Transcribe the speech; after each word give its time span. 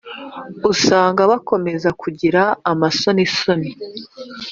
usanga 0.71 1.21
bakomeza 1.31 1.89
kugira 2.01 2.41
amasonisoni, 2.71 3.69